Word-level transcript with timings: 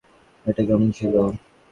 এটা 0.45 0.61
কেমন 0.67 0.89
ছিলো? 0.91 1.21